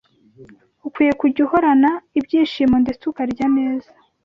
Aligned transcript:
Ukwiye 0.87 1.13
kujya 1.19 1.41
uhorana 1.45 1.89
ibyishimo 2.19 2.75
ndetse 2.83 3.03
ukarya 3.11 3.45
neza 3.57 3.91